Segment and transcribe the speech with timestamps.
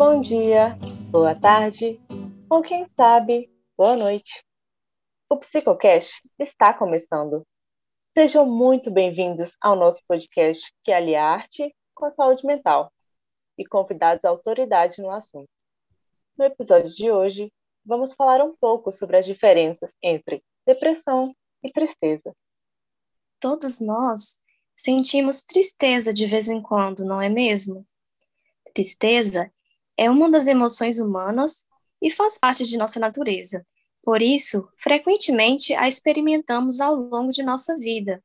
[0.00, 0.78] bom dia,
[1.10, 2.00] boa tarde
[2.48, 4.42] ou quem sabe, boa noite.
[5.28, 7.46] O Psicocast está começando.
[8.16, 12.90] Sejam muito bem-vindos ao nosso podcast que alia arte com a saúde mental
[13.58, 15.50] e convidados autoridade no assunto.
[16.34, 17.52] No episódio de hoje,
[17.84, 22.34] vamos falar um pouco sobre as diferenças entre depressão e tristeza.
[23.38, 24.40] Todos nós
[24.78, 27.86] sentimos tristeza de vez em quando, não é mesmo?
[28.72, 29.52] Tristeza
[30.00, 31.66] é uma das emoções humanas
[32.00, 33.66] e faz parte de nossa natureza.
[34.02, 38.24] Por isso, frequentemente a experimentamos ao longo de nossa vida.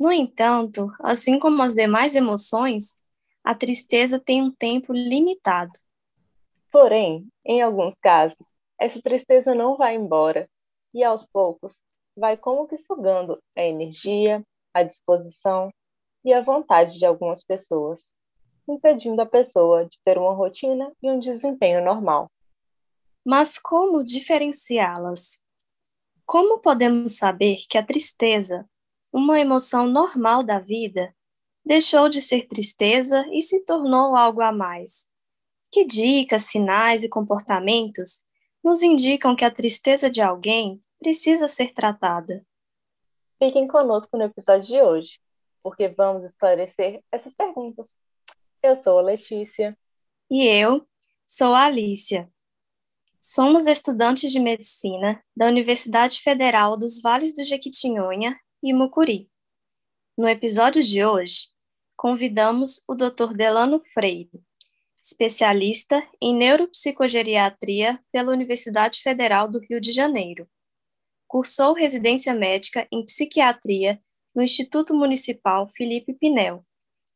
[0.00, 2.98] No entanto, assim como as demais emoções,
[3.44, 5.78] a tristeza tem um tempo limitado.
[6.72, 8.38] Porém, em alguns casos,
[8.80, 10.48] essa tristeza não vai embora
[10.94, 11.82] e aos poucos
[12.16, 15.70] vai como que sugando a energia, a disposição
[16.24, 18.14] e a vontade de algumas pessoas,
[18.68, 22.30] impedindo a pessoa de ter uma rotina e um desempenho normal.
[23.24, 25.42] Mas como diferenciá-las?
[26.24, 28.68] Como podemos saber que a tristeza,
[29.12, 31.14] uma emoção normal da vida,
[31.64, 35.08] deixou de ser tristeza e se tornou algo a mais?
[35.70, 38.24] Que dicas, sinais e comportamentos
[38.62, 42.44] nos indicam que a tristeza de alguém precisa ser tratada?
[43.38, 45.20] Fiquem conosco no episódio de hoje,
[45.62, 47.96] porque vamos esclarecer essas perguntas.
[48.66, 49.78] Eu sou a Letícia.
[50.28, 50.84] E eu
[51.24, 52.28] sou a Alicia.
[53.20, 59.30] Somos estudantes de medicina da Universidade Federal dos Vales do Jequitinhonha e Mucuri.
[60.18, 61.50] No episódio de hoje,
[61.96, 63.36] convidamos o Dr.
[63.36, 64.42] Delano Freire,
[65.00, 70.50] especialista em neuropsicogeriatria pela Universidade Federal do Rio de Janeiro.
[71.28, 74.02] Cursou residência médica em psiquiatria
[74.34, 76.66] no Instituto Municipal Felipe Pinel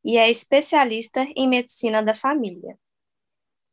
[0.04, 2.78] e é especialista em medicina da família.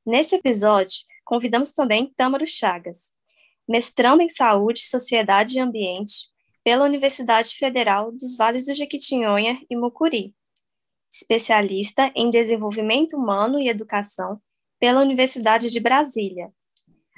[0.05, 3.13] Neste episódio, convidamos também Tâmaro Chagas,
[3.67, 6.29] mestrando em saúde, sociedade e ambiente
[6.63, 10.35] pela Universidade Federal dos Vales do Jequitinhonha e Mucuri,
[11.11, 14.41] especialista em desenvolvimento humano e educação
[14.79, 16.51] pela Universidade de Brasília.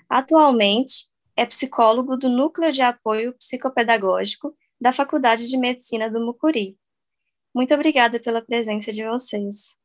[0.09, 6.77] Atualmente, é psicólogo do Núcleo de Apoio Psicopedagógico da Faculdade de Medicina do Mucuri.
[7.53, 9.77] Muito obrigada pela presença de vocês.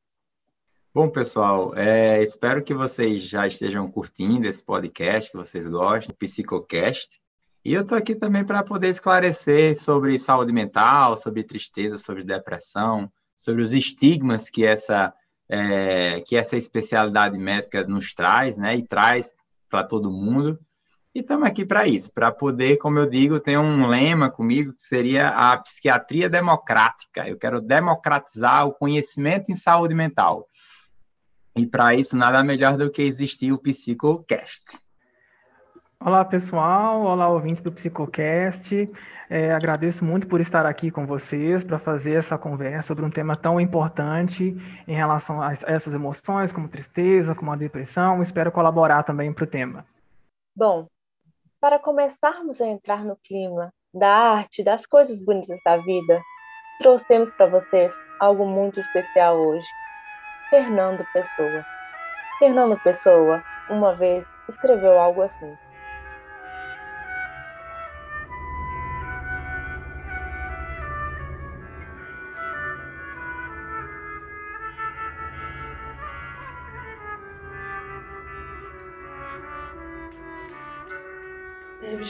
[0.95, 7.21] Bom, pessoal, é, espero que vocês já estejam curtindo esse podcast, que vocês gostem, Psicocast.
[7.65, 13.11] E eu estou aqui também para poder esclarecer sobre saúde mental, sobre tristeza, sobre depressão,
[13.37, 15.13] sobre os estigmas que essa,
[15.49, 19.33] é, que essa especialidade médica nos traz, né, e traz
[19.69, 20.61] para todo mundo.
[21.15, 24.83] E estamos aqui para isso, para poder, como eu digo, ter um lema comigo que
[24.83, 27.29] seria a psiquiatria democrática.
[27.29, 30.49] Eu quero democratizar o conhecimento em saúde mental.
[31.57, 34.77] E para isso, nada melhor do que existir o Psicocast.
[36.01, 37.03] Olá, pessoal.
[37.03, 38.91] Olá, ouvintes do Psicocast.
[39.31, 43.37] É, agradeço muito por estar aqui com vocês para fazer essa conversa sobre um tema
[43.37, 44.57] tão importante
[44.89, 48.21] em relação a essas emoções, como tristeza, como a depressão.
[48.21, 49.87] Espero colaborar também para o tema.
[50.57, 50.89] Bom,
[51.65, 56.21] para começarmos a entrar no clima da arte, das coisas bonitas da vida,
[56.79, 59.67] trouxemos para vocês algo muito especial hoje.
[60.51, 61.65] Fernando Pessoa.
[62.39, 65.57] Fernando Pessoa, uma vez, escreveu algo assim: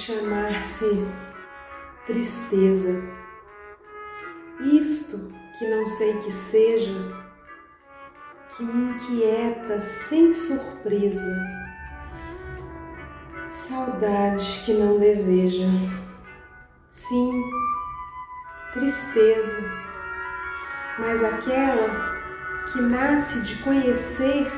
[0.04, 1.06] chamar-se
[2.06, 3.02] tristeza.
[4.60, 6.92] Isto que não sei que seja,
[8.54, 11.34] que me inquieta sem surpresa,
[13.48, 15.68] saudade que não deseja.
[16.90, 17.42] Sim,
[18.74, 19.56] tristeza,
[20.98, 22.14] mas aquela
[22.70, 24.52] que nasce de conhecer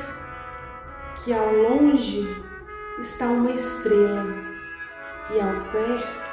[1.23, 2.27] que ao longe
[2.99, 4.46] está uma estrela
[5.29, 6.27] e ao perto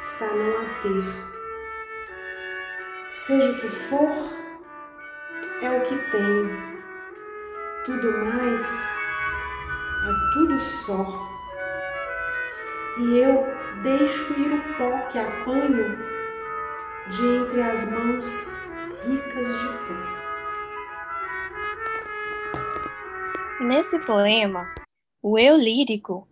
[0.00, 1.04] está não a ter.
[3.08, 4.10] Seja o que for,
[5.62, 6.76] é o que tenho.
[7.84, 8.96] Tudo mais
[10.06, 11.28] é tudo só.
[12.98, 13.46] E eu
[13.82, 15.98] deixo ir o pó que apanho
[17.08, 18.58] de entre as mãos
[19.04, 19.94] ricas de pó.
[23.60, 24.72] Nesse poema,
[25.22, 26.26] o eu lírico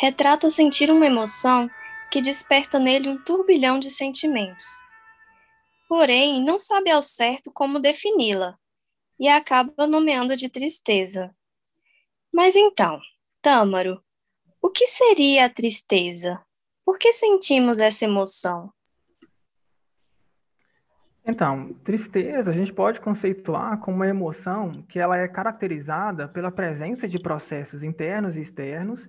[0.00, 1.68] retrata sentir uma emoção
[2.10, 4.64] que desperta nele um turbilhão de sentimentos.
[5.86, 8.56] Porém, não sabe ao certo como defini-la
[9.18, 11.30] e acaba nomeando de tristeza.
[12.32, 12.98] Mas então,
[13.42, 14.02] Tâmaro,
[14.62, 16.40] o que seria a tristeza?
[16.82, 18.72] Por que sentimos essa emoção?
[21.26, 27.06] Então, tristeza a gente pode conceituar como uma emoção que ela é caracterizada pela presença
[27.06, 29.06] de processos internos e externos,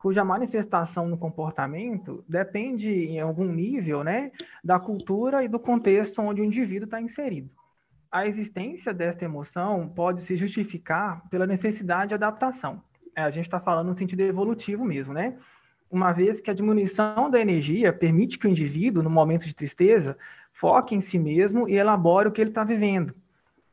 [0.00, 4.32] cuja manifestação no comportamento depende em algum nível, né,
[4.64, 7.50] da cultura e do contexto onde o indivíduo está inserido.
[8.10, 12.82] A existência desta emoção pode se justificar pela necessidade de adaptação.
[13.14, 15.36] É, a gente está falando no sentido evolutivo mesmo, né?
[15.90, 20.16] Uma vez que a diminuição da energia permite que o indivíduo, no momento de tristeza,
[20.50, 23.14] foque em si mesmo e elabore o que ele está vivendo.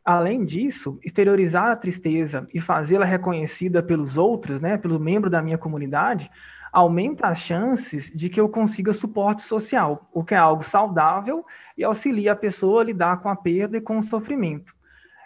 [0.08, 5.58] Além disso, exteriorizar a tristeza e fazê-la reconhecida pelos outros, né, pelo membro da minha
[5.58, 6.32] comunidade,
[6.72, 11.46] aumenta as chances de que eu consiga suporte social, o que é algo saudável
[11.78, 14.74] e auxilia a pessoa a lidar com a perda e com o sofrimento.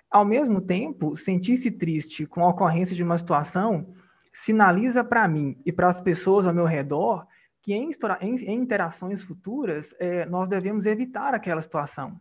[0.09, 3.93] Ao mesmo tempo, sentir-se triste com a ocorrência de uma situação
[4.33, 7.27] sinaliza para mim e para as pessoas ao meu redor
[7.61, 7.91] que em,
[8.51, 12.19] interações futuras é, nós devemos evitar aquela situação.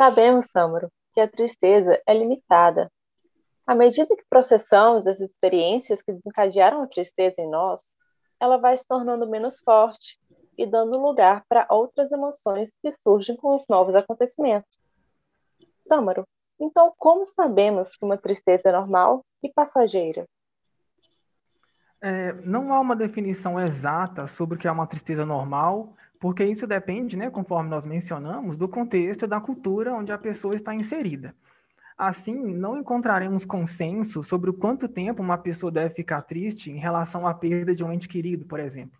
[0.00, 2.88] Sabemos, Tâmaro, que a tristeza é limitada.
[3.66, 7.80] À medida que processamos as experiências que desencadearam a tristeza em nós,
[8.38, 10.16] ela vai se tornando menos forte
[10.56, 14.78] e dando lugar para outras emoções que surgem com os novos acontecimentos.
[15.88, 16.24] Tâmaro,
[16.60, 20.28] então como sabemos que uma tristeza é normal e passageira?
[22.00, 26.66] É, não há uma definição exata sobre o que é uma tristeza normal, porque isso
[26.66, 31.34] depende, né, conforme nós mencionamos, do contexto e da cultura onde a pessoa está inserida.
[31.96, 37.26] Assim, não encontraremos consenso sobre o quanto tempo uma pessoa deve ficar triste em relação
[37.26, 38.98] à perda de um ente querido, por exemplo.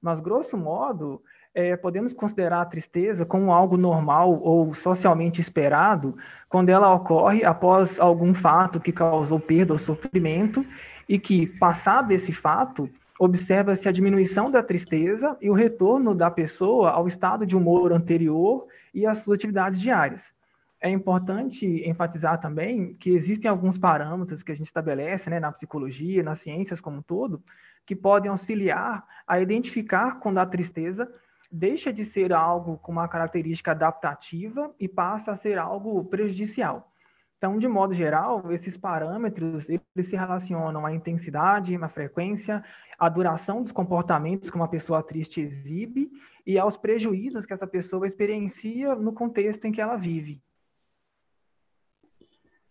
[0.00, 1.22] Mas, grosso modo,
[1.54, 6.16] é, podemos considerar a tristeza como algo normal ou socialmente esperado
[6.48, 10.64] quando ela ocorre após algum fato que causou perda ou sofrimento
[11.08, 12.88] e que, passado esse fato,
[13.18, 18.66] observa-se a diminuição da tristeza e o retorno da pessoa ao estado de humor anterior
[18.94, 20.32] e às suas atividades diárias.
[20.80, 26.22] É importante enfatizar também que existem alguns parâmetros que a gente estabelece né, na psicologia,
[26.22, 27.42] nas ciências como um todo,
[27.84, 31.10] que podem auxiliar a identificar quando a tristeza
[31.50, 36.92] deixa de ser algo com uma característica adaptativa e passa a ser algo prejudicial.
[37.38, 42.64] Então, de modo geral, esses parâmetros eles se relacionam à intensidade, à frequência,
[42.98, 46.10] à duração dos comportamentos que uma pessoa triste exibe
[46.44, 50.42] e aos prejuízos que essa pessoa experiencia no contexto em que ela vive.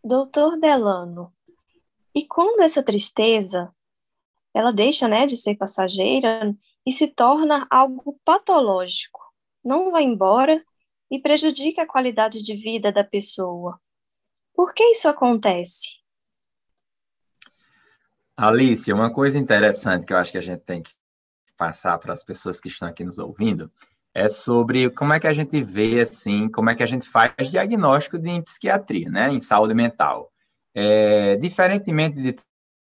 [0.04, 1.34] Doutor Delano,
[2.14, 3.74] e quando essa tristeza
[4.54, 9.22] ela deixa né, de ser passageira e se torna algo patológico,
[9.64, 10.64] não vai embora
[11.12, 13.80] e prejudica a qualidade de vida da pessoa?
[14.54, 16.00] Por que isso acontece?
[18.38, 20.92] Alice, uma coisa interessante que eu acho que a gente tem que
[21.58, 23.72] passar para as pessoas que estão aqui nos ouvindo
[24.14, 27.50] é sobre como é que a gente vê, assim, como é que a gente faz
[27.50, 30.32] diagnóstico de, em psiquiatria, né, em saúde mental.
[30.74, 32.36] É, diferentemente de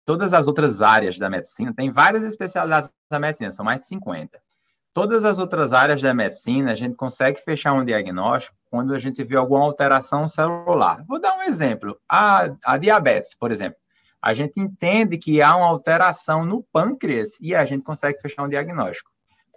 [0.05, 4.41] todas as outras áreas da medicina, tem várias especialidades da medicina, são mais de 50.
[4.93, 9.23] Todas as outras áreas da medicina, a gente consegue fechar um diagnóstico quando a gente
[9.25, 11.05] vê alguma alteração celular.
[11.07, 11.97] Vou dar um exemplo.
[12.09, 13.79] A, a diabetes, por exemplo.
[14.23, 18.49] A gente entende que há uma alteração no pâncreas e a gente consegue fechar um
[18.49, 19.11] diagnóstico.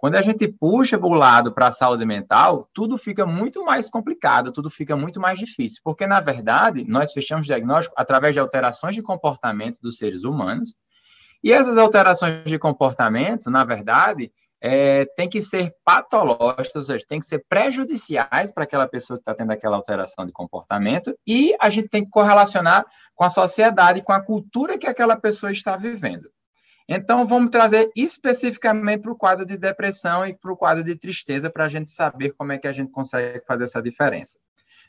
[0.04, 3.88] Quando a gente puxa para o lado para a saúde mental, tudo fica muito mais
[3.88, 8.94] complicado, tudo fica muito mais difícil, porque, na verdade, nós fechamos diagnóstico através de alterações
[8.94, 10.74] de comportamento dos seres humanos,
[11.42, 14.30] e essas alterações de comportamento, na verdade,
[14.66, 19.20] é, tem que ser patológicas, ou seja, tem que ser prejudiciais para aquela pessoa que
[19.20, 24.00] está tendo aquela alteração de comportamento, e a gente tem que correlacionar com a sociedade,
[24.02, 26.30] com a cultura que aquela pessoa está vivendo.
[26.88, 31.50] Então, vamos trazer especificamente para o quadro de depressão e para o quadro de tristeza,
[31.50, 34.38] para a gente saber como é que a gente consegue fazer essa diferença.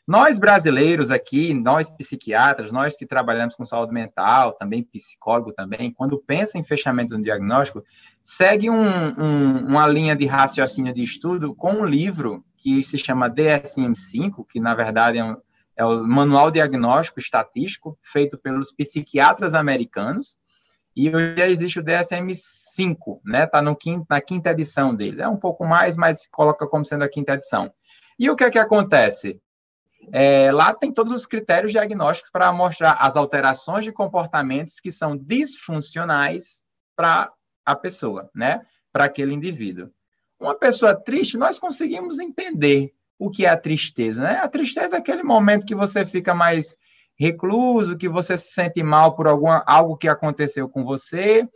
[0.07, 6.19] Nós brasileiros aqui, nós psiquiatras, nós que trabalhamos com saúde mental, também psicólogo também, quando
[6.19, 7.83] pensa em fechamento do diagnóstico,
[8.21, 13.31] segue um, um, uma linha de raciocínio de estudo com um livro que se chama
[13.31, 15.37] DSM-5, que na verdade é, um,
[15.75, 20.37] é o Manual Diagnóstico Estatístico, feito pelos psiquiatras americanos,
[20.95, 23.43] e hoje existe o DSM-5, né?
[23.43, 25.21] Está na quinta edição dele.
[25.21, 27.73] É um pouco mais, mas coloca como sendo a quinta edição.
[28.17, 29.41] E o que é que acontece?
[30.11, 35.17] É, lá tem todos os critérios diagnósticos para mostrar as alterações de comportamentos que são
[35.17, 36.63] disfuncionais
[36.95, 37.31] para
[37.65, 38.61] a pessoa, né?
[38.91, 39.89] Para aquele indivíduo.
[40.39, 44.39] Uma pessoa triste, nós conseguimos entender o que é a tristeza, né?
[44.39, 46.75] A tristeza é aquele momento que você fica mais
[47.17, 51.47] recluso, que você se sente mal por alguma, algo que aconteceu com você,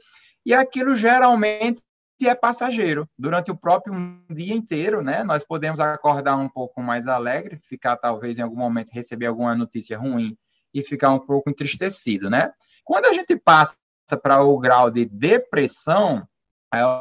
[0.46, 1.82] e aquilo geralmente
[2.28, 3.08] é passageiro.
[3.18, 3.94] Durante o próprio
[4.30, 5.24] dia inteiro, né?
[5.24, 9.98] Nós podemos acordar um pouco mais alegre, ficar talvez em algum momento receber alguma notícia
[9.98, 10.38] ruim
[10.74, 12.52] e ficar um pouco entristecido, né?
[12.84, 13.78] Quando a gente passa
[14.22, 16.28] para o grau de depressão,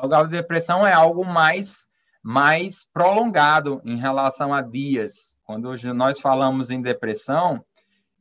[0.03, 1.89] o grau de depressão é algo mais
[2.23, 5.37] mais prolongado em relação a dias.
[5.45, 7.65] Quando nós falamos em depressão,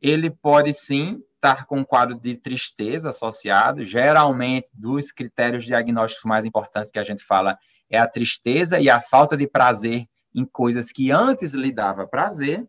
[0.01, 3.83] ele pode sim estar com um quadro de tristeza associado.
[3.83, 7.57] Geralmente, dos critérios diagnósticos mais importantes que a gente fala
[7.89, 12.65] é a tristeza e a falta de prazer em coisas que antes lhe dava prazer.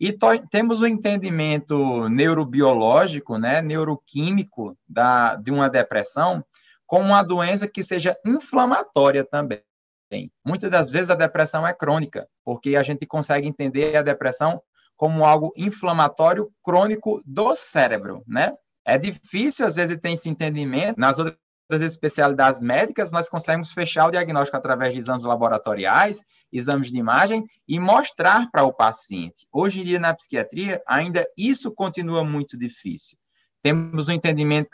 [0.00, 0.16] E
[0.50, 6.44] temos o entendimento neurobiológico, né, neuroquímico da, de uma depressão
[6.86, 9.62] como uma doença que seja inflamatória também.
[10.44, 14.60] Muitas das vezes a depressão é crônica, porque a gente consegue entender a depressão
[14.96, 18.52] como algo inflamatório crônico do cérebro, né?
[18.84, 20.98] É difícil, às vezes, ter esse entendimento.
[20.98, 21.38] Nas outras
[21.70, 26.20] especialidades médicas, nós conseguimos fechar o diagnóstico através de exames laboratoriais,
[26.52, 29.46] exames de imagem e mostrar para o paciente.
[29.50, 33.16] Hoje em dia, na psiquiatria, ainda isso continua muito difícil.
[33.62, 34.68] Temos o um entendimento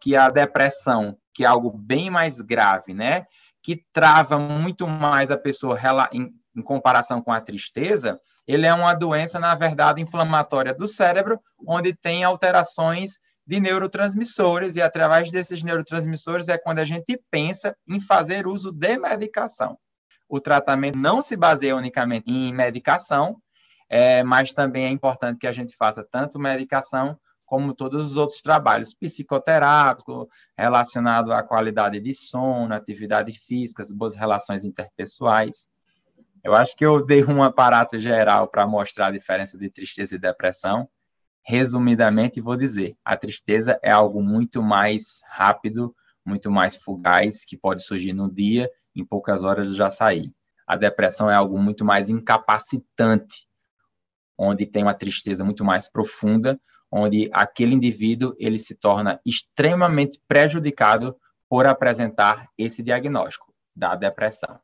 [0.00, 3.26] que a depressão, que é algo bem mais grave, né?
[3.62, 5.78] Que trava muito mais a pessoa
[6.10, 11.40] em, em comparação com a tristeza, ele é uma doença, na verdade, inflamatória do cérebro,
[11.66, 18.00] onde tem alterações de neurotransmissores, e através desses neurotransmissores é quando a gente pensa em
[18.00, 19.76] fazer uso de medicação.
[20.28, 23.36] O tratamento não se baseia unicamente em medicação,
[23.88, 28.40] é, mas também é importante que a gente faça tanto medicação como todos os outros
[28.40, 35.68] trabalhos psicoterápicos relacionados à qualidade de sono, atividade física, boas relações interpessoais.
[36.42, 40.18] Eu acho que eu dei um aparato geral para mostrar a diferença de tristeza e
[40.18, 40.88] depressão.
[41.46, 45.94] Resumidamente, vou dizer: a tristeza é algo muito mais rápido,
[46.24, 50.34] muito mais fugaz, que pode surgir no dia, em poucas horas já sair.
[50.66, 53.46] A depressão é algo muito mais incapacitante,
[54.36, 61.16] onde tem uma tristeza muito mais profunda, onde aquele indivíduo ele se torna extremamente prejudicado
[61.48, 64.60] por apresentar esse diagnóstico da depressão.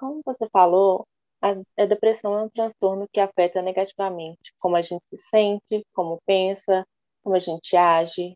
[0.00, 1.06] Como você falou,
[1.42, 6.22] a, a depressão é um transtorno que afeta negativamente como a gente se sente, como
[6.24, 6.86] pensa,
[7.22, 8.34] como a gente age.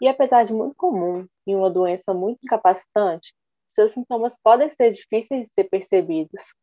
[0.00, 3.34] E apesar de muito comum e uma doença muito incapacitante,
[3.68, 6.54] seus sintomas podem ser difíceis de ser percebidos.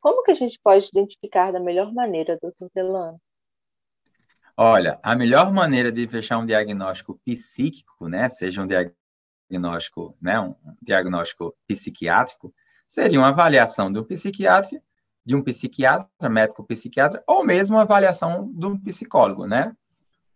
[0.00, 3.18] Como que a gente pode identificar da melhor maneira, doutor Delano?
[4.54, 10.54] Olha, a melhor maneira de fechar um diagnóstico psíquico, né, seja um diagnóstico, né, um
[10.82, 12.54] diagnóstico psiquiátrico,
[12.86, 14.80] seria uma avaliação do psiquiatra,
[15.24, 19.74] de um psiquiatra, médico psiquiatra, ou mesmo uma avaliação de um psicólogo, né?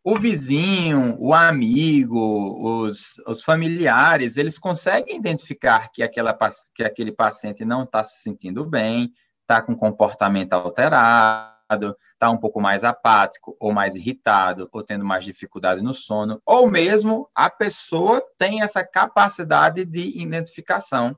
[0.02, 6.36] O vizinho, o amigo, os, os familiares, eles conseguem identificar que, aquela,
[6.74, 12.60] que aquele paciente não está se sentindo bem, está com comportamento alterado, está um pouco
[12.60, 18.24] mais apático, ou mais irritado, ou tendo mais dificuldade no sono, ou mesmo a pessoa
[18.38, 21.14] tem essa capacidade de identificação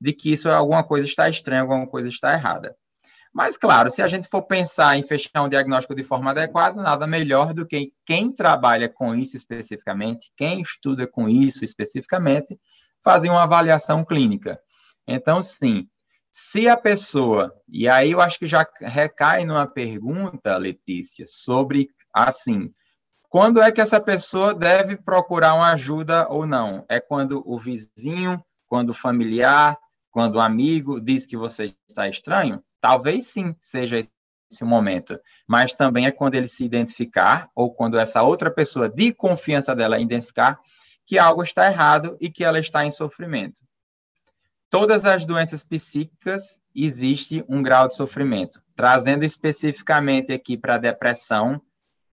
[0.00, 2.76] de que isso alguma coisa está estranha, alguma coisa está errada.
[3.32, 7.06] Mas, claro, se a gente for pensar em fechar um diagnóstico de forma adequada, nada
[7.06, 12.58] melhor do que quem trabalha com isso especificamente, quem estuda com isso especificamente,
[13.02, 14.58] fazer uma avaliação clínica.
[15.06, 15.86] Então, sim,
[16.32, 22.72] se a pessoa, e aí eu acho que já recai numa pergunta, Letícia, sobre, assim,
[23.28, 26.84] quando é que essa pessoa deve procurar uma ajuda ou não?
[26.88, 29.76] É quando o vizinho, quando o familiar,
[30.18, 36.06] quando o amigo diz que você está estranho, talvez sim seja esse momento, mas também
[36.06, 40.58] é quando ele se identificar ou quando essa outra pessoa de confiança dela identificar
[41.06, 43.60] que algo está errado e que ela está em sofrimento.
[44.68, 48.60] Todas as doenças psíquicas existe um grau de sofrimento.
[48.74, 51.62] Trazendo especificamente aqui para a depressão,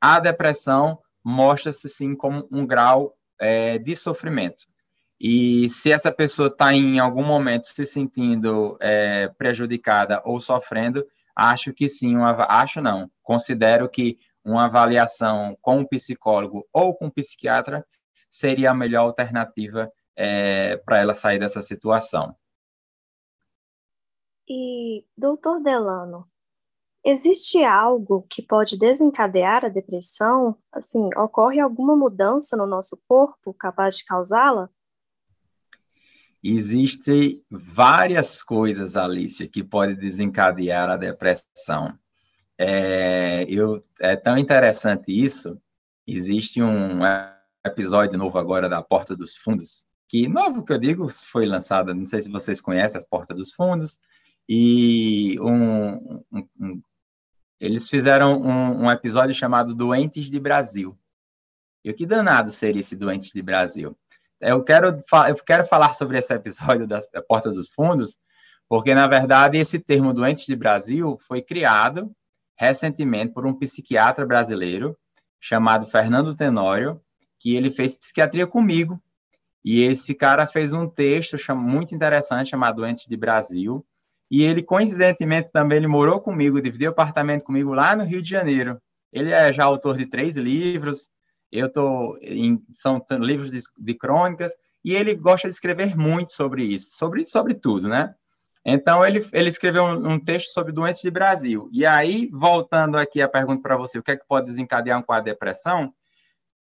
[0.00, 4.66] a depressão mostra-se sim como um grau é, de sofrimento.
[5.24, 11.72] E se essa pessoa está em algum momento se sentindo é, prejudicada ou sofrendo, acho
[11.72, 17.10] que sim, uma, acho não, considero que uma avaliação com um psicólogo ou com um
[17.10, 17.86] psiquiatra
[18.28, 22.34] seria a melhor alternativa é, para ela sair dessa situação.
[24.48, 26.26] E, doutor Delano,
[27.04, 30.58] existe algo que pode desencadear a depressão?
[30.72, 34.68] Assim, ocorre alguma mudança no nosso corpo capaz de causá-la?
[36.42, 41.96] Existem várias coisas, Alicia, que podem desencadear a depressão.
[42.58, 45.60] É, eu, é tão interessante isso.
[46.06, 47.00] Existe um
[47.64, 52.04] episódio novo agora da Porta dos Fundos, que novo que eu digo, foi lançado, não
[52.04, 53.98] sei se vocês conhecem a Porta dos Fundos,
[54.48, 56.82] e um, um, um,
[57.58, 60.98] eles fizeram um, episódio chamado Doentes de Brasil.
[61.84, 63.96] E o que danado seria esse Doentes de Brasil?
[64.42, 64.88] Eu quero,
[65.28, 68.16] eu quero falar sobre esse episódio da Porta dos Fundos,
[68.68, 72.10] porque, na verdade, esse termo Doentes de Brasil foi criado
[72.58, 74.98] recentemente por um psiquiatra brasileiro
[75.40, 77.00] chamado Fernando Tenório,
[77.38, 79.00] que ele fez psiquiatria comigo.
[79.64, 83.86] E esse cara fez um texto muito interessante chamado Doentes de Brasil.
[84.28, 88.80] E ele, coincidentemente, também ele morou comigo, dividiu apartamento comigo lá no Rio de Janeiro.
[89.12, 91.08] Ele é já autor de três livros,
[91.52, 96.64] eu tô em, são livros de, de, crônicas e ele gosta de escrever muito sobre
[96.64, 98.14] isso, sobre sobre tudo, né?
[98.64, 101.68] Então ele, ele escreveu um, um texto sobre doentes de Brasil.
[101.72, 105.02] E aí, voltando aqui a pergunta para você, o que é que pode desencadear um
[105.02, 105.92] quadro de depressão?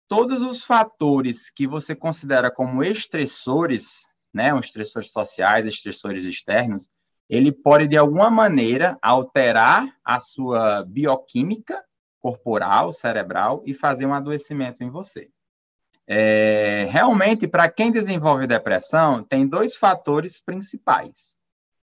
[0.07, 6.91] Todos os fatores que você considera como estressores, né, os estressores sociais, estressores externos,
[7.29, 11.83] ele pode de alguma maneira alterar a sua bioquímica
[12.25, 15.29] corporal, cerebral e fazer um adoecimento em você.
[16.07, 21.37] É, realmente, para quem desenvolve depressão, tem dois fatores principais.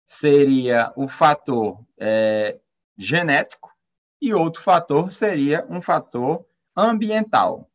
[0.05, 2.59] Seria o fator é,
[2.97, 3.71] genético
[4.21, 7.69] e outro fator seria um fator ambiental.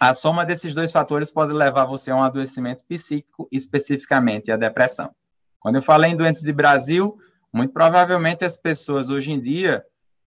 [0.00, 5.14] A soma desses dois fatores pode levar você a um adoecimento psíquico, especificamente a depressão.
[5.60, 7.16] Quando eu falei em doentes de Brasil,
[7.52, 9.84] muito provavelmente as pessoas hoje em dia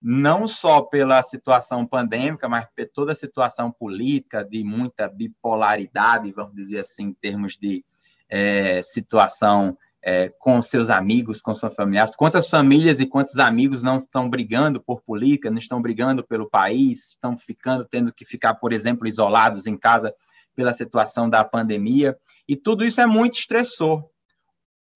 [0.00, 6.54] não só pela situação pandêmica, mas por toda a situação política, de muita bipolaridade, vamos
[6.54, 7.84] dizer assim, em termos de
[8.28, 12.14] é, situação é, com seus amigos, com seus familiares.
[12.14, 17.08] Quantas famílias e quantos amigos não estão brigando por política, não estão brigando pelo país,
[17.08, 20.14] estão ficando, tendo que ficar, por exemplo, isolados em casa
[20.54, 22.16] pela situação da pandemia.
[22.48, 24.08] E tudo isso é muito estressor.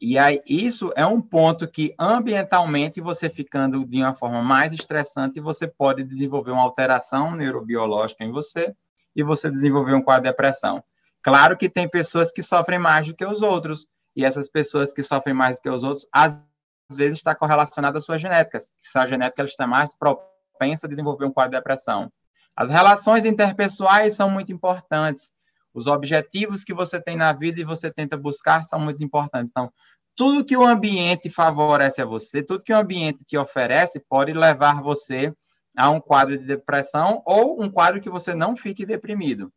[0.04, 5.38] E aí, isso é um ponto que, ambientalmente, você ficando de uma forma mais estressante,
[5.38, 8.74] você pode desenvolver uma alteração neurobiológica em você
[9.14, 10.82] e você desenvolver um quadro de depressão.
[11.22, 13.86] Claro que tem pessoas que sofrem mais do que os outros,
[14.16, 16.44] e essas pessoas que sofrem mais do que os outros, às
[16.90, 21.26] vezes está correlacionada às suas genéticas, que a genética ela está mais propensa a desenvolver
[21.26, 22.12] um quadro de depressão.
[22.56, 25.30] As relações interpessoais são muito importantes.
[25.74, 29.50] Os objetivos que você tem na vida e você tenta buscar são muito importantes.
[29.50, 29.72] Então,
[30.14, 34.82] tudo que o ambiente favorece a você, tudo que o ambiente te oferece, pode levar
[34.82, 35.32] você
[35.76, 39.50] a um quadro de depressão ou um quadro que você não fique deprimido.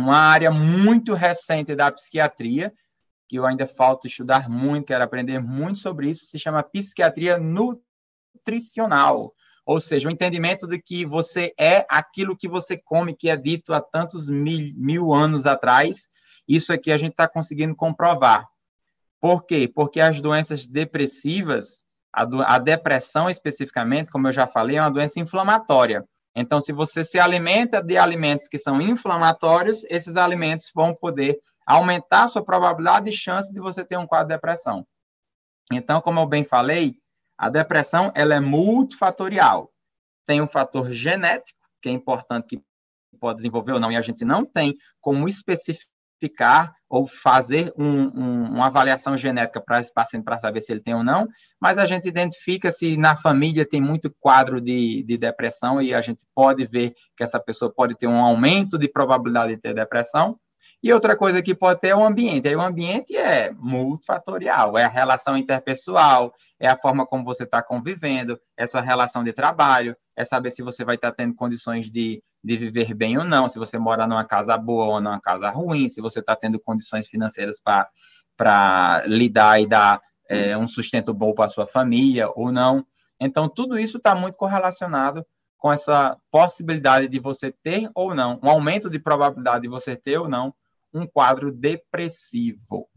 [0.00, 2.72] Uma área muito recente da psiquiatria,
[3.28, 9.34] que eu ainda falta estudar muito, quero aprender muito sobre isso, se chama psiquiatria nutricional.
[9.66, 13.72] Ou seja, o entendimento de que você é aquilo que você come, que é dito
[13.72, 16.08] há tantos mil, mil anos atrás.
[16.46, 18.46] Isso aqui a gente está conseguindo comprovar.
[19.20, 19.66] Por quê?
[19.66, 24.90] Porque as doenças depressivas, a, do, a depressão especificamente, como eu já falei, é uma
[24.90, 26.04] doença inflamatória.
[26.36, 32.24] Então, se você se alimenta de alimentos que são inflamatórios, esses alimentos vão poder aumentar
[32.24, 34.86] a sua probabilidade e chance de você ter um quadro de depressão.
[35.72, 36.96] Então, como eu bem falei,
[37.44, 39.70] a depressão ela é multifatorial.
[40.26, 42.62] Tem um fator genético, que é importante que
[43.20, 48.44] pode desenvolver ou não, e a gente não tem como especificar ou fazer um, um,
[48.54, 51.28] uma avaliação genética para esse paciente para saber se ele tem ou não,
[51.60, 56.00] mas a gente identifica se na família tem muito quadro de, de depressão e a
[56.00, 60.40] gente pode ver que essa pessoa pode ter um aumento de probabilidade de ter depressão,
[60.84, 62.46] e outra coisa que pode ter é o ambiente.
[62.46, 67.62] Aí o ambiente é multifatorial, é a relação interpessoal, é a forma como você está
[67.62, 71.90] convivendo, é sua relação de trabalho, é saber se você vai estar tá tendo condições
[71.90, 75.48] de, de viver bem ou não, se você mora numa casa boa ou numa casa
[75.48, 77.58] ruim, se você está tendo condições financeiras
[78.36, 82.84] para lidar e dar é, um sustento bom para sua família ou não.
[83.18, 85.24] Então, tudo isso está muito correlacionado
[85.56, 90.18] com essa possibilidade de você ter ou não, um aumento de probabilidade de você ter
[90.18, 90.54] ou não
[90.94, 92.88] um quadro depressivo.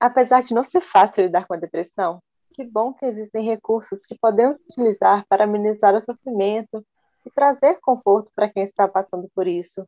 [0.00, 2.20] Apesar de não ser fácil lidar com a depressão,
[2.52, 6.84] que bom que existem recursos que podemos utilizar para amenizar o sofrimento
[7.24, 9.86] e trazer conforto para quem está passando por isso.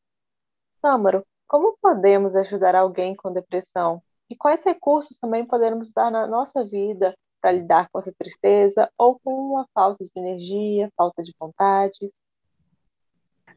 [0.81, 4.03] Tâmaro, como podemos ajudar alguém com depressão?
[4.31, 9.19] E quais recursos também podemos usar na nossa vida para lidar com essa tristeza ou
[9.19, 12.13] com uma falta de energia, falta de vontades?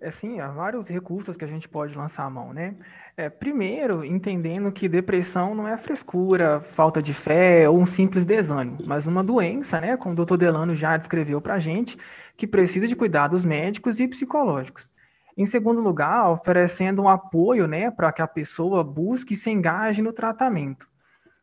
[0.01, 2.75] É, sim, há vários recursos que a gente pode lançar a mão, né?
[3.15, 8.79] É, primeiro, entendendo que depressão não é frescura, falta de fé ou um simples desânimo,
[8.87, 9.95] mas uma doença, né?
[9.95, 11.99] Como o doutor Delano já descreveu para a gente,
[12.35, 14.89] que precisa de cuidados médicos e psicológicos.
[15.37, 20.01] Em segundo lugar, oferecendo um apoio, né, para que a pessoa busque e se engaje
[20.01, 20.87] no tratamento.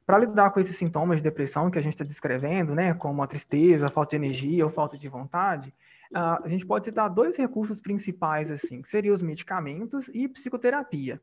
[0.04, 3.26] Para lidar com esses sintomas de depressão que a gente está descrevendo, né, como a
[3.28, 5.72] tristeza, a falta de energia ou falta de vontade,
[6.14, 11.20] a gente pode citar dois recursos principais, assim, que seriam os medicamentos e psicoterapia.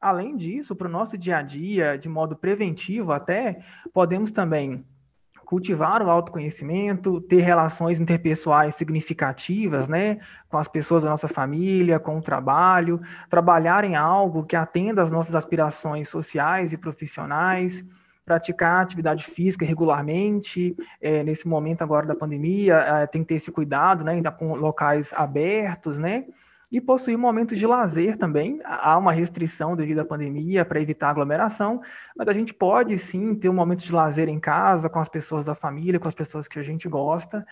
[0.00, 4.84] Além disso, para o nosso dia a dia, de modo preventivo até, podemos também
[5.44, 10.18] cultivar o autoconhecimento, ter relações interpessoais significativas, né,
[10.48, 15.10] com as pessoas da nossa família, com o trabalho, trabalhar em algo que atenda às
[15.10, 17.84] nossas aspirações sociais e profissionais,
[18.24, 23.52] praticar atividade física regularmente, é, nesse momento agora da pandemia, é, tem que ter esse
[23.52, 26.24] cuidado, né, ainda com locais abertos, né,
[26.72, 28.60] e possuir momentos de lazer também.
[28.64, 31.80] Há uma restrição devido à pandemia para evitar aglomeração,
[32.16, 35.44] mas a gente pode sim ter um momento de lazer em casa, com as pessoas
[35.44, 37.46] da família, com as pessoas que a gente gosta.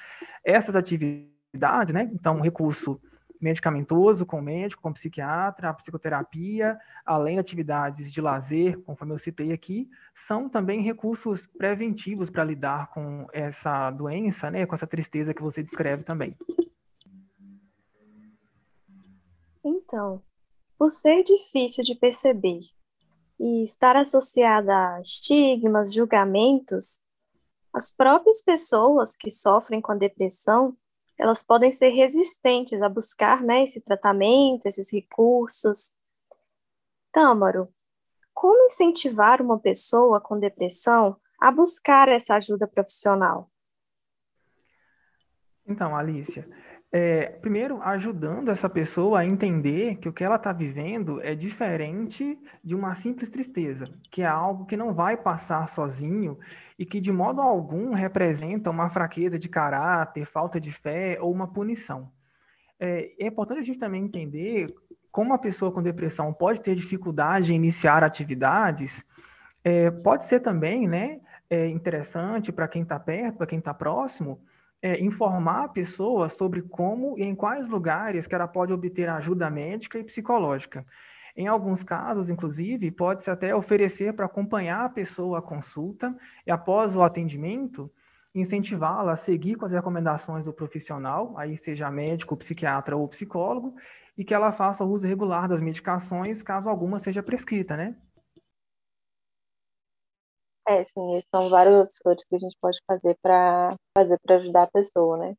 [0.44, 2.10] Essas atividades, né?
[2.12, 3.00] Então, recurso
[3.42, 9.12] medicamentoso com o médico, com o psiquiatra, a psicoterapia, além de atividades de lazer, conforme
[9.12, 14.86] eu citei aqui, são também recursos preventivos para lidar com essa doença, né, com essa
[14.86, 16.36] tristeza que você descreve também.
[19.64, 20.22] Então,
[20.78, 22.60] por ser difícil de perceber
[23.38, 27.02] e estar associada a estigmas, julgamentos,
[27.72, 30.76] as próprias pessoas que sofrem com a depressão,
[31.22, 35.96] elas podem ser resistentes a buscar né, esse tratamento, esses recursos.
[37.12, 37.72] Tâmaro,
[38.34, 43.48] como incentivar uma pessoa com depressão a buscar essa ajuda profissional?
[45.64, 46.44] Então, Alicia,
[46.94, 52.38] é, primeiro, ajudando essa pessoa a entender que o que ela está vivendo é diferente
[52.62, 56.38] de uma simples tristeza, que é algo que não vai passar sozinho
[56.78, 61.48] e que, de modo algum, representa uma fraqueza de caráter, falta de fé ou uma
[61.48, 62.12] punição.
[62.78, 64.66] É, é importante a gente também entender
[65.10, 69.02] como a pessoa com depressão pode ter dificuldade em iniciar atividades,
[69.64, 74.38] é, pode ser também né, é, interessante para quem está perto, para quem está próximo,
[74.82, 79.48] é, informar a pessoa sobre como e em quais lugares que ela pode obter ajuda
[79.48, 80.84] médica e psicológica.
[81.36, 86.14] Em alguns casos, inclusive, pode-se até oferecer para acompanhar a pessoa à consulta
[86.46, 87.90] e, após o atendimento,
[88.34, 93.74] incentivá-la a seguir com as recomendações do profissional, aí seja médico, psiquiatra ou psicólogo,
[94.16, 97.94] e que ela faça o uso regular das medicações, caso alguma seja prescrita, né?
[100.66, 104.70] É, sim, são vários fatores que a gente pode fazer para fazer para ajudar a
[104.70, 105.34] pessoa, né?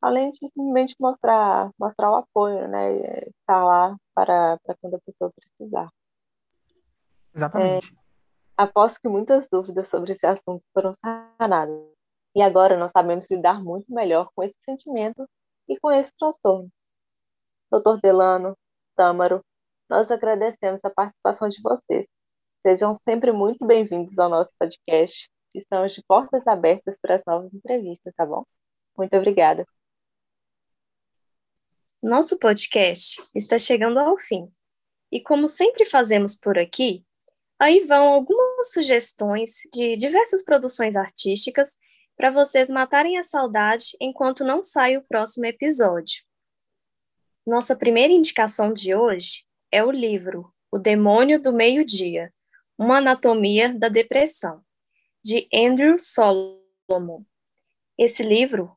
[0.00, 2.94] Além de simplesmente mostrar, mostrar o apoio, né?
[3.18, 5.90] Estar tá lá para, para quando a pessoa precisar.
[7.34, 7.92] Exatamente.
[7.92, 8.04] É,
[8.56, 11.94] aposto que muitas dúvidas sobre esse assunto foram sanadas.
[12.34, 15.28] E agora nós sabemos lidar muito melhor com esse sentimento
[15.68, 16.70] e com esse transtorno.
[17.70, 18.56] Doutor Delano,
[18.96, 19.44] Tâmaro,
[19.88, 22.06] nós agradecemos a participação de vocês
[22.66, 25.28] Sejam sempre muito bem-vindos ao nosso podcast.
[25.54, 28.42] Estamos de portas abertas para as novas entrevistas, tá bom?
[28.96, 29.66] Muito obrigada.
[32.02, 34.48] Nosso podcast está chegando ao fim.
[35.12, 37.04] E como sempre fazemos por aqui,
[37.58, 41.76] aí vão algumas sugestões de diversas produções artísticas
[42.16, 46.24] para vocês matarem a saudade enquanto não sai o próximo episódio.
[47.46, 52.32] Nossa primeira indicação de hoje é o livro O Demônio do Meio-Dia,
[52.78, 54.62] uma Anatomia da Depressão,
[55.22, 57.22] de Andrew Solomon.
[57.96, 58.76] Esse livro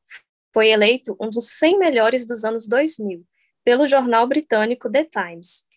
[0.52, 3.24] foi eleito um dos 100 melhores dos anos 2000
[3.64, 5.68] pelo jornal britânico The Times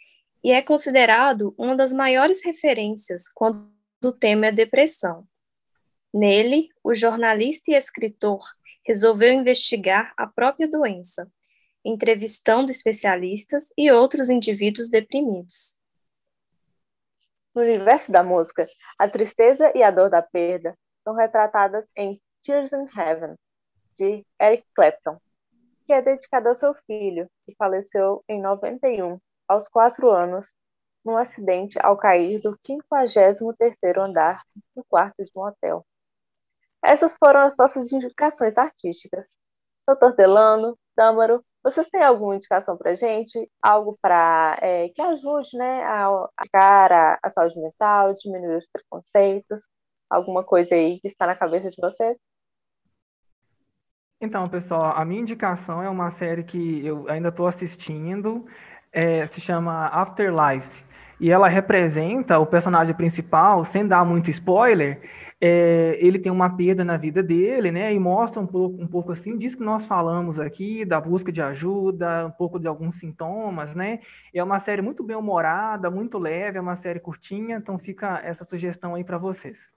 [0.43, 3.69] e é considerado uma das maiores referências quando
[4.03, 5.27] o tema é depressão.
[6.13, 8.41] Nele, o jornalista e escritor
[8.85, 11.31] resolveu investigar a própria doença,
[11.85, 15.80] entrevistando especialistas e outros indivíduos deprimidos.
[17.53, 18.65] No universo da música,
[18.97, 23.35] a tristeza e a dor da perda são retratadas em Tears in Heaven,
[23.95, 25.19] de Eric Clapton,
[25.85, 30.55] que é dedicado ao seu filho, que faleceu em 91, aos quatro anos,
[31.03, 34.41] num acidente ao cair do 53º andar
[34.73, 35.85] no quarto de um hotel.
[36.81, 39.37] Essas foram as nossas indicações artísticas.
[39.85, 43.49] Doutor Delano, Tâmaro, vocês têm alguma indicação para gente?
[43.61, 49.67] Algo para é, que ajude né, a a, a saúde mental, diminuir os preconceitos?
[50.09, 52.17] Alguma coisa aí que está na cabeça de vocês?
[54.19, 58.45] Então, pessoal, a minha indicação é uma série que eu ainda estou assistindo.
[58.91, 60.85] é, se chama Afterlife.
[61.19, 65.01] E ela representa o personagem principal, sem dar muito spoiler,
[65.43, 67.91] é, ele tem uma perda na vida dele, né?
[67.91, 71.41] E mostra um pouco, um pouco assim disso que nós falamos aqui, da busca de
[71.41, 74.01] ajuda, um pouco de alguns sintomas, né?
[74.31, 78.45] É uma série muito bem humorada, muito leve, é uma série curtinha, então fica essa
[78.45, 79.71] sugestão aí para vocês.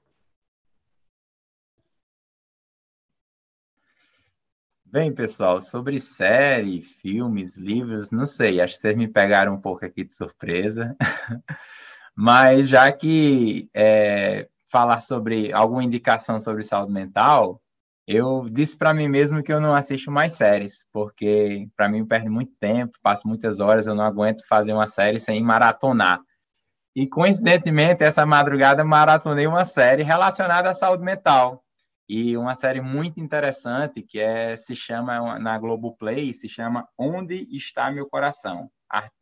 [4.84, 9.84] Bem, pessoal, sobre série, filmes, livros, não sei, acho que vocês me pegaram um pouco
[9.84, 10.94] aqui de surpresa,
[12.14, 17.62] mas já que é, falar sobre alguma indicação sobre saúde mental,
[18.08, 22.28] eu disse para mim mesmo que eu não assisto mais séries, porque para mim perde
[22.28, 26.18] muito tempo, passo muitas horas, eu não aguento fazer uma série sem maratonar.
[26.92, 31.62] E coincidentemente, essa madrugada maratonei uma série relacionada à saúde mental.
[32.08, 37.92] E uma série muito interessante que é se chama na Globoplay, se chama Onde está
[37.92, 38.68] meu coração.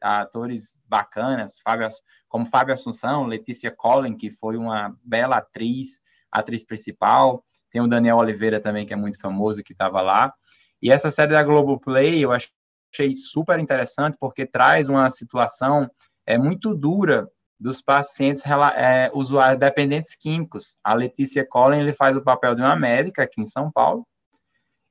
[0.01, 1.89] Atores bacanas, Fábio,
[2.29, 7.45] como Fábio Assunção, Letícia Collin, que foi uma bela atriz, atriz principal.
[7.71, 10.33] Tem o Daniel Oliveira também, que é muito famoso, que estava lá.
[10.81, 15.91] E essa série da Globoplay eu achei super interessante, porque traz uma situação
[16.27, 18.43] é, muito dura dos pacientes
[18.75, 20.77] é, usuários dependentes químicos.
[20.83, 24.07] A Letícia Collin ele faz o papel de uma médica aqui em São Paulo,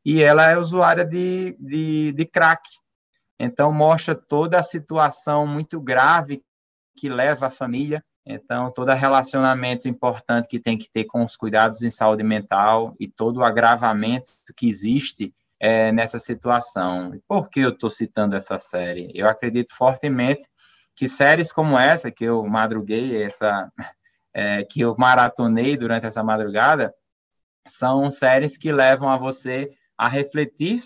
[0.05, 2.62] e ela é usuária de, de, de crack.
[3.43, 6.43] Então, mostra toda a situação muito grave
[6.95, 8.06] que leva a família.
[8.23, 13.08] Então, todo relacionamento importante que tem que ter com os cuidados em saúde mental e
[13.08, 17.19] todo o agravamento que existe é, nessa situação.
[17.27, 19.12] Por que eu estou citando essa série?
[19.15, 20.47] Eu acredito fortemente
[20.95, 23.71] que séries como essa, que eu madruguei, essa,
[24.36, 26.93] é, que eu maratonei durante essa madrugada,
[27.67, 30.80] são séries que levam a você a refletir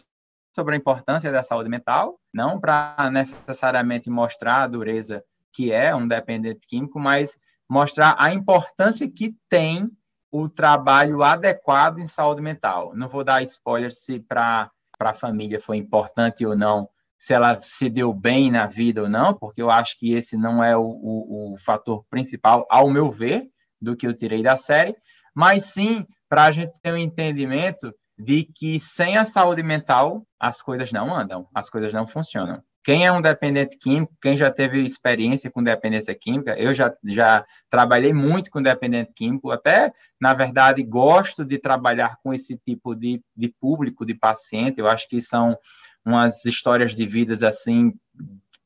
[0.55, 6.07] sobre a importância da saúde mental, não para necessariamente mostrar a dureza que é um
[6.07, 7.37] dependente químico, mas
[7.69, 9.91] mostrar a importância que tem
[10.31, 12.95] o trabalho adequado em saúde mental.
[12.95, 16.87] Não vou dar spoiler se para a família foi importante ou não,
[17.17, 20.63] se ela se deu bem na vida ou não, porque eu acho que esse não
[20.63, 23.49] é o, o, o fator principal, ao meu ver,
[23.81, 24.95] do que eu tirei da série,
[25.33, 30.61] mas sim para a gente ter um entendimento de que sem a saúde mental as
[30.61, 32.63] coisas não andam, as coisas não funcionam.
[32.83, 37.43] Quem é um dependente químico, quem já teve experiência com dependência química, eu já, já
[37.67, 43.19] trabalhei muito com dependente químico, até, na verdade, gosto de trabalhar com esse tipo de,
[43.35, 45.57] de público, de paciente, eu acho que são
[46.05, 47.91] umas histórias de vidas, assim,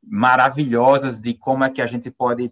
[0.03, 2.51] maravilhosas de como é que a gente pode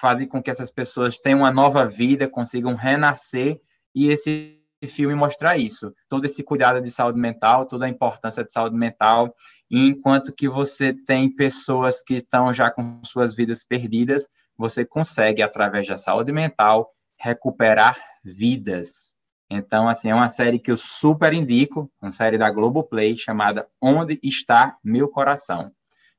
[0.00, 3.60] fazer com que essas pessoas tenham uma nova vida, consigam renascer,
[3.94, 8.52] e esse filme mostrar isso, todo esse cuidado de saúde mental, toda a importância de
[8.52, 9.34] saúde mental,
[9.70, 15.86] enquanto que você tem pessoas que estão já com suas vidas perdidas, você consegue, através
[15.86, 19.14] da saúde mental, recuperar vidas.
[19.50, 24.18] Então, assim, é uma série que eu super indico, uma série da Globoplay, chamada Onde
[24.22, 25.70] Está Meu Coração.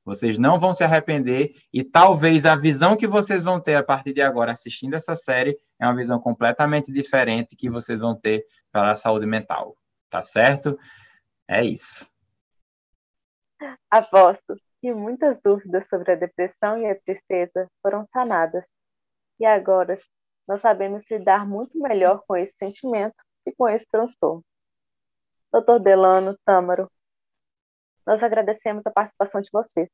[0.06, 4.13] Vocês não vão se arrepender e talvez a visão que vocês vão ter a partir
[4.13, 8.91] de agora assistindo essa série é uma visão completamente diferente que vocês vão ter para
[8.91, 9.76] a saúde mental.
[10.08, 10.78] Tá certo?
[11.48, 12.08] É isso.
[13.89, 18.68] Aposto que muitas dúvidas sobre a depressão e a tristeza foram sanadas.
[19.39, 19.96] E agora
[20.48, 23.15] nós sabemos lidar muito melhor com esse sentimento
[23.46, 24.44] e com esse transtorno.
[25.52, 26.91] Doutor Delano, Tâmaro,
[28.06, 29.89] nós agradecemos a participação de vocês.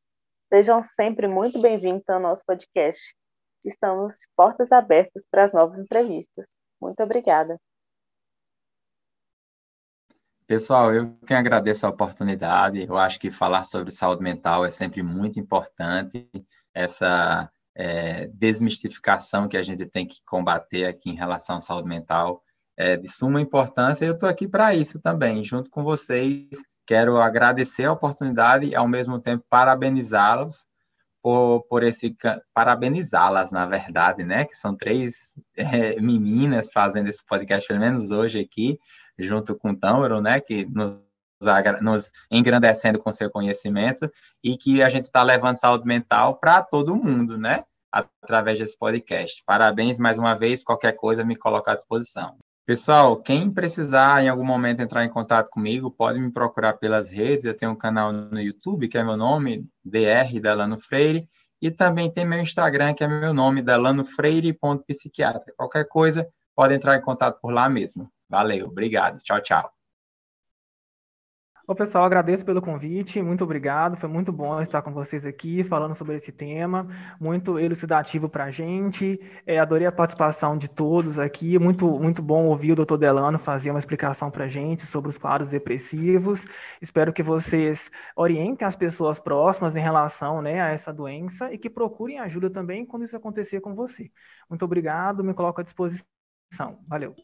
[0.49, 3.15] Sejam sempre muito bem-vindos ao nosso podcast.
[3.63, 6.45] Estamos de portas abertas para as novas entrevistas.
[6.81, 7.57] Muito obrigada.
[10.45, 12.83] Pessoal, eu que agradeço a oportunidade.
[12.83, 16.29] Eu acho que falar sobre saúde mental é sempre muito importante.
[16.73, 22.43] Essa é, desmistificação que a gente tem que combater aqui em relação à saúde mental
[22.75, 24.03] é de suma importância.
[24.03, 26.49] Eu estou aqui para isso também, junto com vocês.
[26.91, 30.67] Quero agradecer a oportunidade e, ao mesmo tempo, parabenizá-los
[31.23, 32.13] por, por esse
[32.53, 34.43] parabenizá-las, na verdade, né?
[34.43, 38.77] Que são três é, meninas fazendo esse podcast, pelo menos hoje aqui
[39.17, 40.99] junto com o Tâmaro, né, que nos,
[41.79, 44.11] nos engrandecendo com seu conhecimento
[44.43, 49.41] e que a gente está levando saúde mental para todo mundo, né, através desse podcast.
[49.45, 52.35] Parabéns mais uma vez, qualquer coisa me coloca à disposição.
[52.65, 57.45] Pessoal, quem precisar em algum momento entrar em contato comigo, pode me procurar pelas redes.
[57.45, 61.27] Eu tenho um canal no YouTube, que é meu nome, DR Delano Freire,
[61.61, 65.53] e também tem meu Instagram, que é meu nome, delanofreire.psiquiatra.
[65.57, 68.11] Qualquer coisa, pode entrar em contato por lá mesmo.
[68.29, 69.19] Valeu, obrigado.
[69.21, 69.80] Tchau, tchau.
[71.71, 73.95] Ô, pessoal, agradeço pelo convite, muito obrigado.
[73.95, 76.85] Foi muito bom estar com vocês aqui falando sobre esse tema,
[77.17, 79.17] muito elucidativo para a gente.
[79.47, 81.57] É, adorei a participação de todos aqui.
[81.57, 85.17] Muito, muito bom ouvir o doutor Delano fazer uma explicação para a gente sobre os
[85.17, 86.45] quadros depressivos.
[86.81, 91.69] Espero que vocês orientem as pessoas próximas em relação né, a essa doença e que
[91.69, 94.11] procurem ajuda também quando isso acontecer com você.
[94.49, 96.03] Muito obrigado, me coloco à disposição.
[96.85, 97.15] Valeu.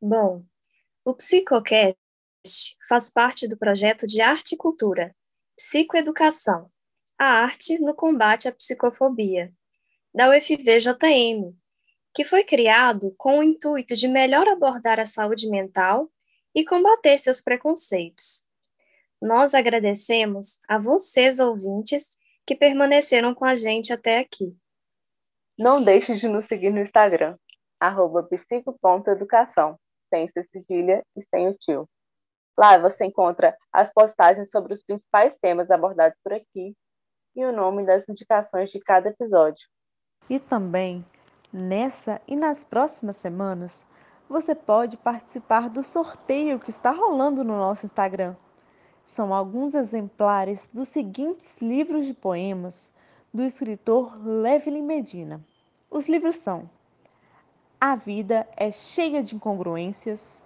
[0.00, 0.44] Bom,
[1.04, 1.98] o Psicocast
[2.90, 5.14] faz parte do projeto de Arte e Cultura,
[5.56, 6.68] Psicoeducação,
[7.16, 9.52] a arte no combate à psicofobia,
[10.12, 11.54] da UFVJM,
[12.12, 16.10] que foi criado com o intuito de melhor abordar a saúde mental
[16.52, 18.44] e combater seus preconceitos.
[19.22, 24.52] Nós agradecemos a vocês, ouvintes, que permaneceram com a gente até aqui.
[25.56, 27.38] Não deixe de nos seguir no Instagram,
[27.78, 31.88] arroba psico.educação, sem cedilha e sem o tio.
[32.58, 36.74] Lá você encontra as postagens sobre os principais temas abordados por aqui
[37.34, 39.68] e o nome das indicações de cada episódio.
[40.28, 41.04] E também,
[41.52, 43.84] nessa e nas próximas semanas,
[44.28, 48.36] você pode participar do sorteio que está rolando no nosso Instagram.
[49.02, 52.92] São alguns exemplares dos seguintes livros de poemas
[53.32, 55.44] do escritor Levlin Medina.
[55.90, 56.70] Os livros são
[57.80, 60.44] A Vida é Cheia de Incongruências,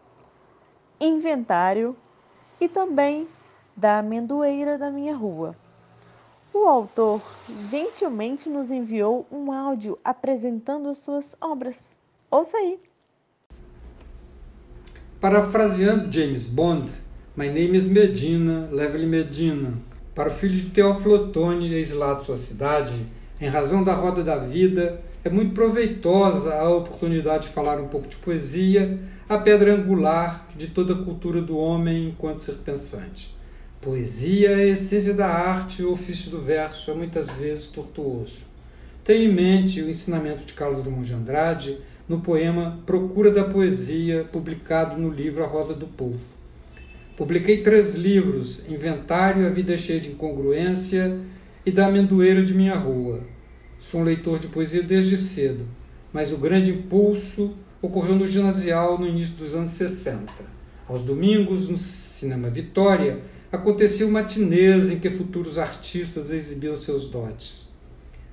[1.01, 1.97] inventário
[2.61, 3.29] e também
[3.77, 5.57] da amendoeira da minha rua.
[6.53, 7.21] O autor
[7.61, 11.97] gentilmente nos enviou um áudio apresentando as suas obras.
[12.31, 12.79] Ouça aí.
[15.21, 16.93] Parafraseando James Bond,
[17.37, 19.75] My name is Medina, leve-lhe Medina.
[20.15, 22.93] Para o filho de Teófilo Otoni, exilado sua cidade,
[23.41, 28.07] em razão da roda da vida, é muito proveitosa a oportunidade de falar um pouco
[28.07, 33.35] de poesia a pedra angular de toda a cultura do homem enquanto ser pensante.
[33.81, 38.43] Poesia é a essência da arte e o ofício do verso é muitas vezes tortuoso.
[39.03, 44.25] Tenho em mente o ensinamento de Carlos Drummond de Andrade no poema Procura da Poesia,
[44.31, 46.27] publicado no livro A Rosa do Povo.
[47.17, 51.19] Publiquei três livros: Inventário, A Vida Cheia de Incongruência
[51.65, 53.21] e Da Amendoeira de Minha Rua.
[53.79, 55.67] Sou um leitor de poesia desde cedo,
[56.13, 60.33] mas o grande impulso ocorreu no ginasial no início dos anos 60.
[60.89, 63.21] Aos domingos, no Cinema Vitória,
[63.53, 67.73] acontecia uma matinês em que futuros artistas exibiam seus dotes.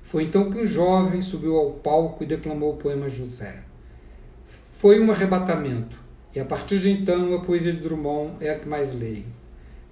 [0.02, 3.62] Foi então que um jovem subiu ao palco e declamou o poema José.
[4.78, 5.98] Foi um arrebatamento,
[6.34, 9.26] e a partir de então a poesia de Drummond é a que mais leio.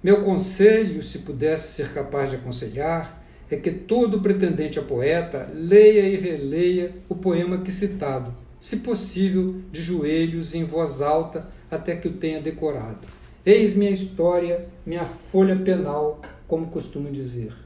[0.03, 6.07] Meu conselho, se pudesse ser capaz de aconselhar, é que todo pretendente a poeta leia
[6.07, 12.07] e releia o poema que citado, se possível, de joelhos em voz alta até que
[12.07, 13.07] o tenha decorado.
[13.43, 17.57] Eis minha história, minha folha penal, como costumo dizer.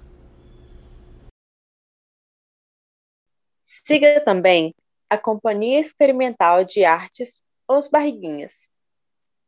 [3.62, 4.74] Siga também
[5.10, 8.70] a Companhia Experimental de Artes Os Barriguinhas,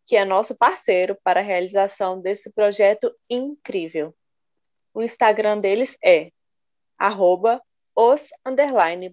[0.06, 4.14] que é nosso parceiro para a realização desse projeto incrível.
[4.94, 6.30] O Instagram deles é
[6.98, 7.62] arroba
[7.96, 8.30] os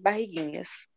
[0.01, 0.89] barriguinhas.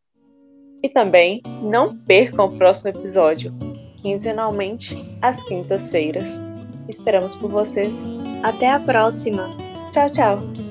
[0.82, 3.52] E também não percam o próximo episódio,
[3.96, 6.40] quinzenalmente às quintas-feiras.
[6.88, 8.10] Esperamos por vocês.
[8.42, 9.50] Até a próxima.
[9.92, 10.67] Tchau, tchau.